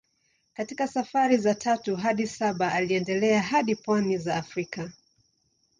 Katika 0.53 0.87
safari 0.87 1.37
za 1.37 1.55
tatu 1.55 1.95
hadi 1.95 2.27
saba 2.27 2.73
aliendelea 2.73 3.41
hadi 3.41 3.75
pwani 3.75 4.17
za 4.17 4.35
Afrika. 4.35 4.91